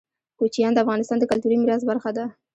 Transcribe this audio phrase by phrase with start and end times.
[0.39, 2.25] کوچیان د افغانستان د کلتوري میراث برخه ده.